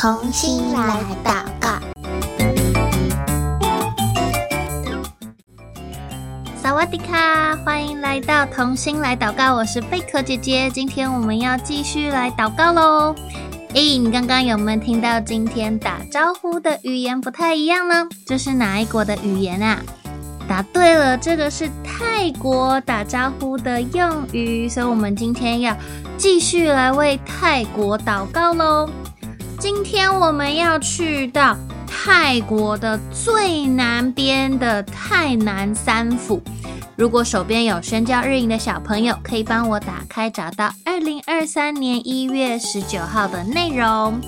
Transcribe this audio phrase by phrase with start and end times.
[0.00, 1.68] 同心来祷告。
[6.56, 10.70] 萨瓦迪卡，欢迎来到同心来祷告，我是贝壳姐姐。
[10.70, 13.14] 今天我们要继续来祷告喽。
[13.74, 18.08] 诶，你刚刚有没有听到今天打招呼的语言不太一样呢？
[18.24, 19.82] 这是哪一国的语言啊？
[20.48, 25.76] 答对了，这个是泰国打招呼的用语，所以我们今天要
[26.16, 28.88] 继续来为泰国祷告喽。
[29.60, 31.54] 今天我们要去到
[31.86, 36.40] 泰国的最南边的泰南三府。
[36.96, 44.18] 如果手边有宣教日营的小朋友，可以帮我打开找到二零二三年一月十九号的内容。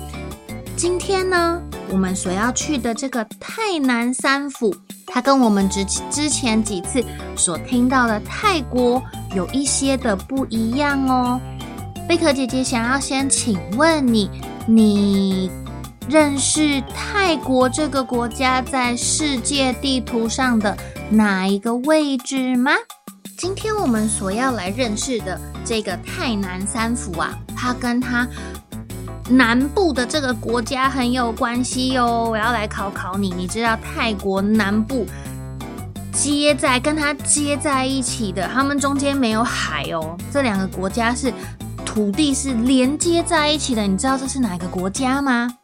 [0.77, 1.59] 今天呢，
[1.89, 4.75] 我们所要去的这个泰南三府，
[5.07, 7.03] 它跟我们之之前几次
[7.35, 9.01] 所听到的泰国
[9.35, 11.41] 有一些的不一样哦。
[12.07, 14.29] 贝壳姐姐想要先请问你。
[14.65, 15.51] 你
[16.09, 20.77] 认识泰国这个国家在世界地图上的
[21.09, 22.71] 哪一个位置吗？
[23.37, 28.25] 今天我们所要来认识的这个泰南三府啊，它跟它
[29.29, 32.29] 南部的这个国家很有关系哦。
[32.31, 35.05] 我要来考考你，你知道泰国南部
[36.13, 40.17] 接在跟它接在一起的，它们中间没有海哦。
[40.31, 41.33] 这两个国家是。
[41.93, 45.59] 土地是连接在一起的，你知道这是哪个国家吗？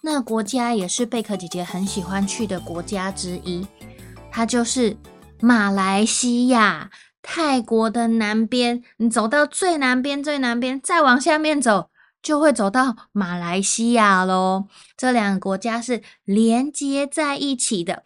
[0.00, 3.66] 那国家也是贝壳姐姐很喜欢去的国家之一，
[4.30, 4.96] 它就是
[5.42, 6.90] 马来西亚。
[7.20, 11.90] 泰国的南边，你走到最南边，最南边，再往下面走，
[12.22, 14.64] 就会走到马来西亚喽。
[14.96, 18.04] 这两个国家是连接在一起的。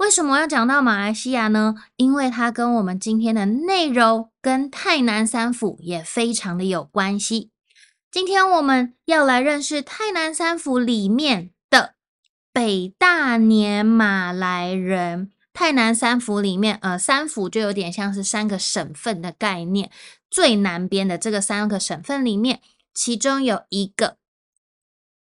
[0.00, 1.74] 为什么要讲到马来西亚呢？
[1.96, 7.50] 因为它跟我们今天的内容跟泰南三府也非常的有关系。
[8.10, 11.96] 今天我们要来认识泰南三府里面的
[12.50, 15.30] 北大年马来人。
[15.52, 19.90] 泰南三府里面，呃，三府就有点像是三个省份的概念。
[20.30, 22.62] 最南边的这个三个省份里面，
[22.94, 24.16] 其中有一个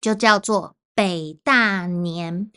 [0.01, 2.51] 就叫做北大年。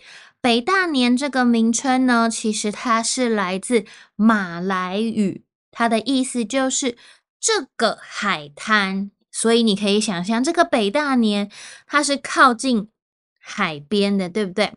[0.45, 3.83] 北大年这个名称呢，其实它是来自
[4.15, 6.95] 马来语，它的意思就是
[7.39, 9.09] 这个海滩。
[9.31, 11.49] 所以你可以想象，这个北大年
[11.87, 12.89] 它是靠近
[13.39, 14.73] 海边的，对不对？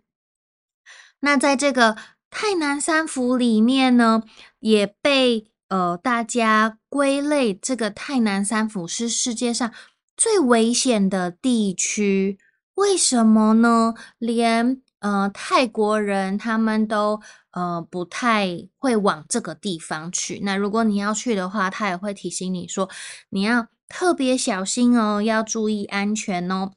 [1.21, 1.99] 那在这个
[2.31, 4.23] 泰南三府里面呢，
[4.61, 9.71] 也被呃大家归类，这个泰南三府是世界上
[10.17, 12.39] 最危险的地区。
[12.77, 13.93] 为什么呢？
[14.19, 17.20] 连呃，泰国人他们都
[17.53, 20.41] 呃不太会往这个地方去。
[20.42, 22.91] 那如果你要去的话，他也会提醒你说，
[23.31, 26.72] 你要特别小心哦，要注意安全哦。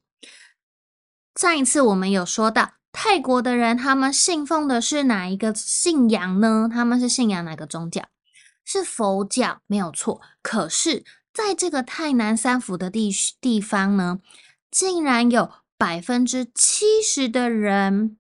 [1.36, 6.70] 上一次我们有说到，泰国的人他们信奉的是哪一个信仰呢？
[6.72, 8.04] 他们是信仰哪个宗教？
[8.64, 10.22] 是佛教，没有错。
[10.44, 13.12] 可是，在这个泰南三府的地
[13.42, 14.20] 地方呢，
[14.70, 15.50] 竟然有。
[15.82, 18.16] 百分之七十的人，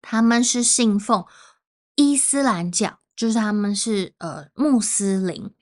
[0.00, 1.26] 他们是信奉
[1.94, 5.52] 伊斯兰教，就是他们是呃穆斯林。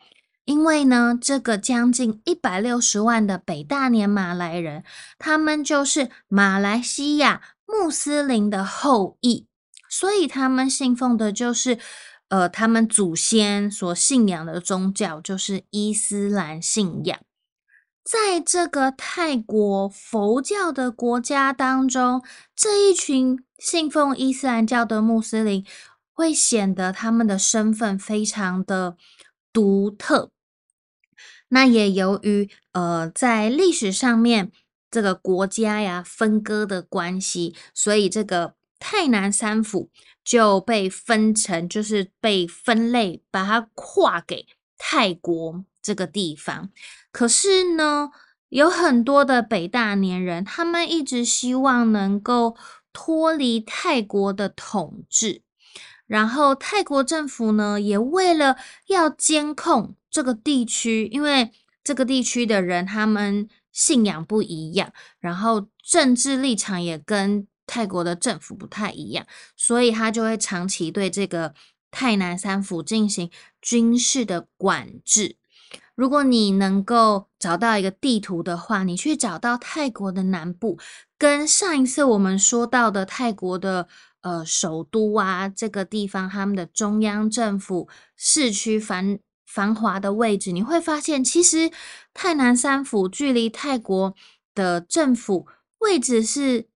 [0.44, 4.84] 因为呢，这个将近一百六十万的北大年马来人，
[5.18, 9.48] 他们就是马来西亚穆斯林的后裔，
[9.88, 11.80] 所以他们信奉的就是
[12.28, 17.19] 呃他们祖先所信仰的宗教，就是伊斯兰信仰。
[18.04, 22.22] 在这个泰国佛教的国家当中，
[22.56, 25.64] 这一群信奉伊斯兰教的穆斯林
[26.12, 28.96] 会显得他们的身份非常的
[29.52, 30.30] 独特。
[31.48, 34.50] 那也由于呃，在历史上面
[34.90, 39.90] 这个国家呀分割的关系，所以这个泰南三府
[40.24, 44.46] 就被分成，就是被分类，把它划给
[44.76, 46.70] 泰国这个地方。
[47.11, 48.11] 可是呢，
[48.49, 52.56] 有很多的北大年人，他们一直希望能够
[52.93, 55.43] 脱离泰国的统治。
[56.06, 58.56] 然后泰国政府呢，也为了
[58.87, 61.50] 要监控这个地区，因为
[61.82, 69.26] 这个地区的人他们信仰不一样，然后政治立场也跟泰国的政府不太一样，
[69.56, 71.55] 所以他就会长期对这个
[71.90, 73.31] 泰南三府进行
[73.62, 75.37] 军事的管制。
[75.94, 80.78] 如果你能够找到一个地图的话，你去找到泰国的南部，
[81.19, 83.86] 跟上一次我们说到的泰国的
[84.22, 91.70] 呃首都啊这个地方，他们的中央政府市区繁繁华的位置，你会发现，其实
[92.14, 94.14] 泰南三府距离泰国
[94.54, 95.46] 的政府
[95.78, 96.66] 位置是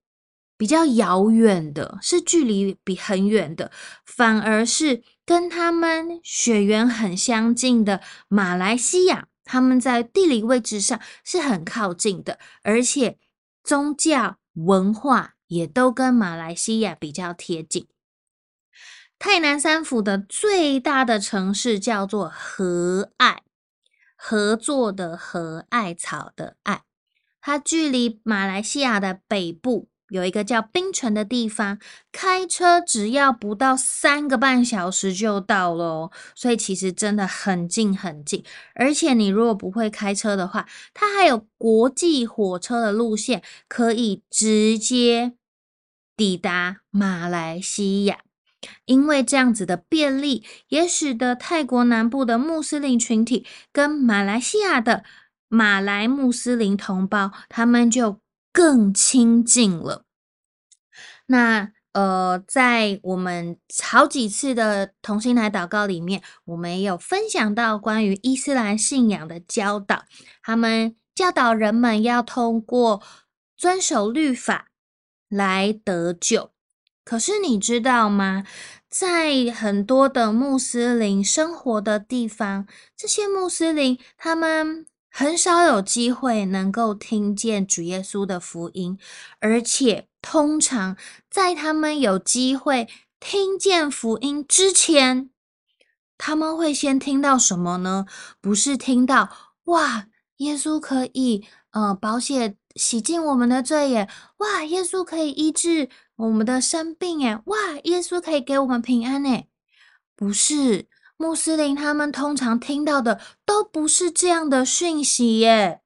[0.57, 3.71] 比较遥远的，是距离比很远的，
[4.05, 13.19] 反而是跟他们血缘很相近的马来西亚，他们在地理位置上是很靠近的，而且
[13.61, 17.89] 宗教文化也都跟马来西亚比较贴近。
[19.19, 23.43] 泰南三府的最大的城市叫做合爱，
[24.15, 26.83] 合作的合，艾草的艾。
[27.41, 31.79] 它距离马来西亚的北部有一个叫槟城的地方，
[32.11, 36.11] 开车只要不到三个半小时就到了。
[36.33, 38.43] 所以其实真的很近很近。
[38.75, 45.33] 而且你如果不会开车的话，它还有国际火车的路线，可以直接
[46.15, 48.19] 抵达马来西亚。
[48.85, 55.03] 因为这样子的便利，也使得泰国南部的穆斯林群体跟马来西亚的
[55.47, 58.19] 马来穆斯林同胞，他们就
[58.57, 60.03] 更亲近了。
[61.27, 70.05] 那呃，在我们好几次的同心来祷告里面，我们有分享到关于伊斯兰信仰的教导，
[70.41, 73.03] 他们教导人们要通过
[73.55, 74.69] 遵守律法
[75.29, 76.49] 来得救。
[77.03, 78.43] 可是你知道吗？
[78.89, 82.65] 在很多的穆斯林生活的地方，
[82.95, 84.87] 这些穆斯林他们
[85.19, 88.99] 很少有机会能够听见主耶稣的福音，
[89.39, 90.95] 而且通常
[91.27, 92.87] 在他们有机会
[93.19, 95.31] 听见福音之前，
[96.19, 98.05] 他们会先听到什么呢？
[98.39, 99.27] 不是听到
[99.63, 100.05] 哇，
[100.35, 105.89] 耶稣可以呃，保险洗净我们的罪耶，哇，耶稣可以医治。
[106.17, 107.57] 我们的生病耶，哇！
[107.85, 109.47] 耶稣可以给我们平安耶，
[110.15, 110.87] 不是
[111.17, 115.81] 穆斯林，他们通常听到的都不是这样的讯息耶。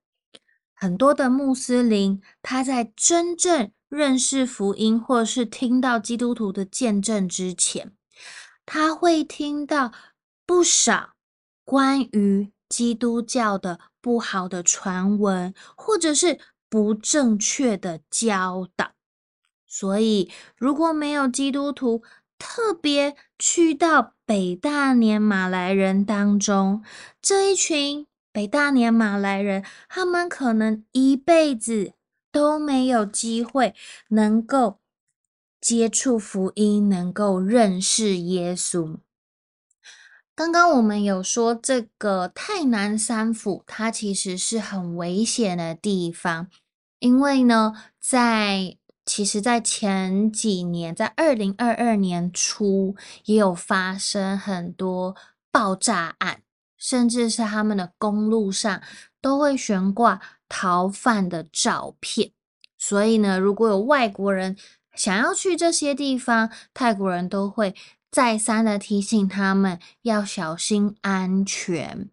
[0.74, 7.94] 很多的穆斯林，他在真正认识福音或是听到基督徒的见证之前，
[8.66, 9.94] 他会听到
[10.46, 11.14] 不少
[11.64, 18.92] 关于基督教的不好的传闻，或者是不正确的教导。
[19.68, 22.04] 所以，如果没有基督徒
[22.42, 26.84] 特别去到北大年马来人当中，
[27.22, 31.94] 这一群北大年马来人，他们可能一辈子
[32.32, 33.76] 都没有机会
[34.10, 34.80] 能够
[35.62, 38.98] 接触福音，能够认识耶稣。
[40.34, 46.48] 刚刚我们有说，这个泰南山府，它其实是很危险的地方，
[46.98, 48.78] 因为呢，在
[49.14, 55.18] 其实，在前几年，在二零二二年初，也有发生很多
[55.52, 56.44] 爆炸案，
[56.78, 58.82] 甚至是他们的公路上
[59.20, 62.32] 都会悬挂逃犯的照片。
[62.78, 64.56] 所以呢，如果有外国人
[64.96, 67.76] 想要去这些地方，泰国人都会
[68.10, 72.08] 再三的提醒他们要小心安全。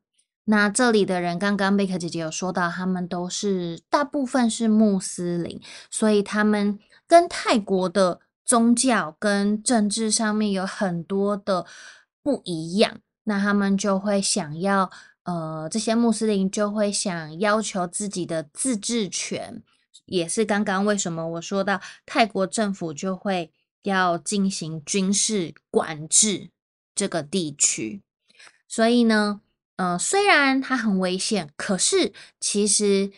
[0.50, 5.60] 那这里的人，刚刚贝克姐姐有说到，他们都是大部分是穆斯林，
[5.90, 11.66] 所以他们跟泰国的宗教跟政治上面有很多的
[12.22, 12.98] 不一样。
[13.24, 14.90] 那他们就会想要，
[15.24, 19.62] 呃，这些穆斯林就会想要求自己的自治权，
[20.06, 23.52] 也是刚刚为什么我说到泰国政府就会
[23.82, 26.48] 要进行军事管制
[26.94, 28.00] 这个地区，
[28.66, 29.42] 所以呢。
[29.78, 33.12] 呃，虽然它很危险，可是其实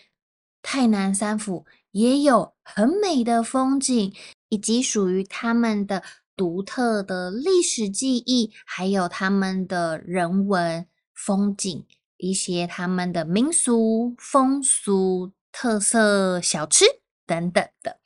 [0.63, 4.15] 泰南三府也有很美的风景，
[4.51, 6.03] 以及属于他们的
[6.37, 11.87] 独特的历史记忆，还有他们的人文风景，
[12.19, 16.85] 一些他们的民俗风俗特色小吃
[17.27, 17.99] 等等的。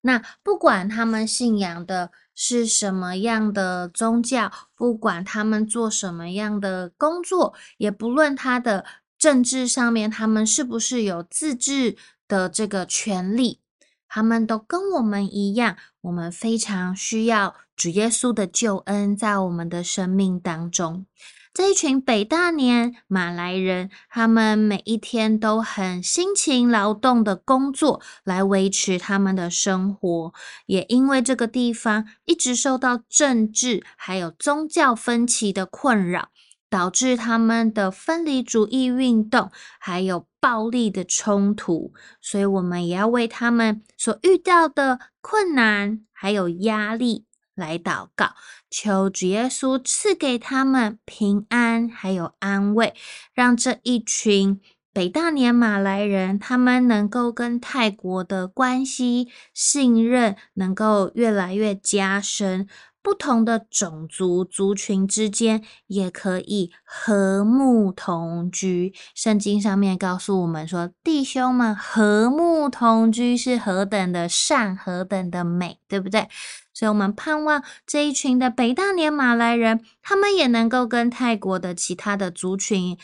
[0.00, 8.84] 那不管他们信仰的是什么样的宗教，不管他们做什么样的工作，也不论他的
[9.18, 11.96] 政治上面，他们是不是有自治
[12.28, 13.60] 的这个权利，
[14.06, 21.06] 他们都跟我们一样，我们非常需要主耶稣的救恩在我们的生命当中。
[21.54, 30.32] 这一群北大年马来人，他们每一天都很辛勤劳动的工作，来维持他们的生活。
[30.66, 36.28] 也因为这个地方一直受到政治还有宗教分歧的困扰，
[36.70, 39.50] 导致他们的分离主义运动
[39.80, 41.92] 还有暴力的冲突。
[42.20, 47.27] 所以，我们也要为他们所遇到的困难还有压力。
[47.58, 48.30] 来祷告，
[48.70, 52.94] 求主耶稣赐给他们平安，还有安慰，
[53.34, 54.60] 让这一群
[54.92, 62.66] 北大年马来人，他们能够跟泰国的关系信任能够越来越加深，
[63.00, 68.92] 不同的种族族群之间也可以和睦同居。
[69.14, 76.28] 圣经上面告诉我们说，弟兄们和睦同居是何等的善，何等的美，对不对？
[76.78, 82.96] 所以，我们盼望这一群的北大年马来人，他们也能够跟泰国的其他的族群。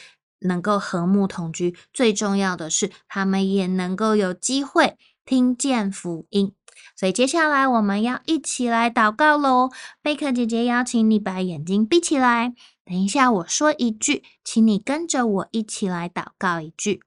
[0.46, 6.54] 能够和睦同居，最重要的是，他们也能够有机会听见福音。
[6.94, 9.70] 所以，接下来我们要一起来祷告喽。
[10.02, 12.52] 贝克姐姐邀请你把眼睛闭起来，
[12.84, 17.00] 等一下我说一句，请你跟着我一起来祷告一句。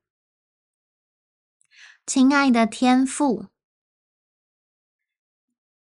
[2.08, 3.46] 亲爱的天父，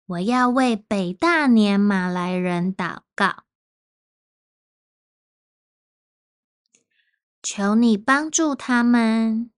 [0.09, 3.43] 我要为北大年马来人祷告。
[7.43, 9.51] 求你帮助他们，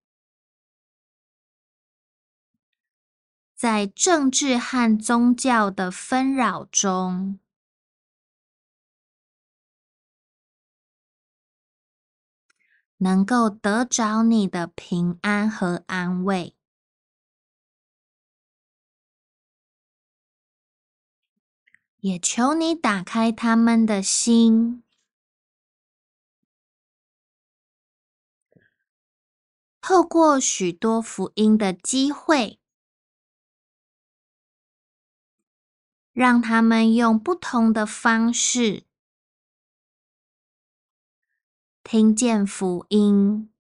[3.56, 7.40] 在政治和宗教的纷扰中，
[12.98, 16.58] 能够得着你的平安和安慰。
[22.02, 24.84] 也求你打开他们的心。
[29.80, 32.60] 透过许多福音的机会，
[36.12, 38.86] 让他们用不同的方式
[41.84, 43.52] 听见福音，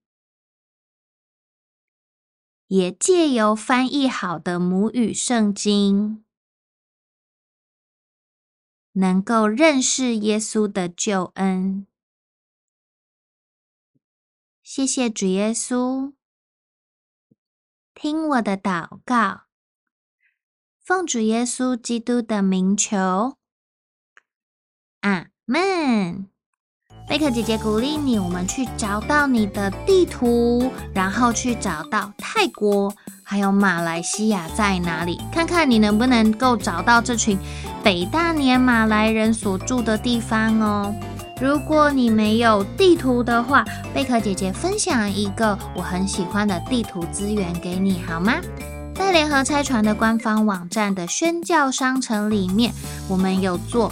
[2.68, 6.24] 也借由翻译好的母语圣经，
[8.94, 11.86] 能够认识耶稣的救恩。
[14.64, 16.14] 谢谢主耶稣，
[17.94, 19.44] 听我的祷告，
[20.80, 23.38] 奉主耶稣基督的名求，
[25.02, 26.31] 阿门。
[27.08, 37.38] 贝克姐姐鼓励你，我们去找到你的地图，然后去找到泰国还有马来西亚在哪里，看看你能不能够找到这群
[37.84, 40.96] 北大年马来人所住的地方哦。
[41.42, 48.36] 如果你没有地图的话，贝壳姐姐分享一个我很喜欢的地图资源给你好吗？
[48.96, 52.72] 在联合拆船的官方网站的宣教商城里面，
[53.10, 53.92] 我们有做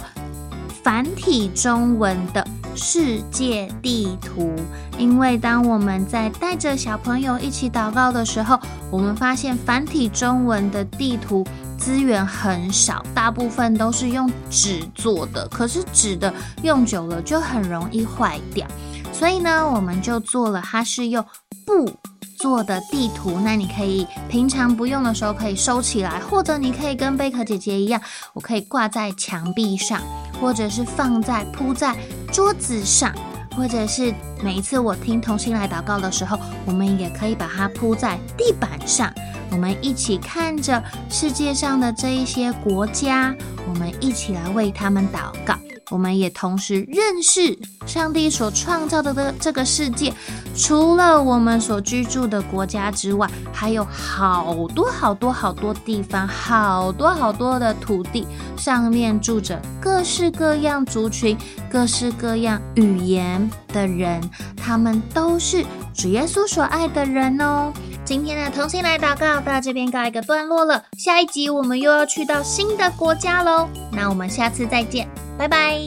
[0.82, 4.54] 繁体中文的世界地图。
[4.98, 8.58] 因为当我们在带着小朋友一起祷告的时候，
[8.90, 11.46] 我们发现繁体中文的地图。
[11.78, 16.30] 资源很少，大部分都是用纸做的，可是纸的
[16.62, 18.68] 用久了就很容易坏掉，
[19.14, 21.24] 所以呢，我们就做了，它是用
[21.64, 21.90] 布
[22.36, 23.40] 做的地图。
[23.42, 27.98] 那你可以平常不用的时候可以收起来，或者你可以跟贝壳姐姐一样，
[28.34, 30.02] 我可以挂在墙壁上，
[30.38, 31.96] 或者是放在铺在
[32.32, 33.12] 桌子上，
[33.56, 39.12] 或者是每一次我听同心来祷告的时候，我们也可以把它铺在地板上。
[39.50, 43.34] 我们一起看着世界上的这一些国家，
[43.68, 45.54] 我们一起来为他们祷告。
[45.90, 50.12] 我们也同时认识上帝所创造的这这个世界，
[50.56, 61.36] 除了我们所居住的国家之外，还有好多好多好多地方，好多好多的土地，上面住着各式各样族群、
[61.70, 64.20] 各式各样语言的人，
[64.56, 67.72] 他们都是主耶稣所爱的人哦。
[68.10, 75.80] 今天的同心来祷告到这边告一个段落了，下一集我们又要去到新的国家喽，那我们下次再见，拜拜。